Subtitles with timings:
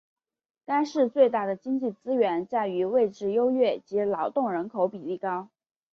[0.65, 5.49] 该市最大的经济资源在于位置优越及劳动人口比例高。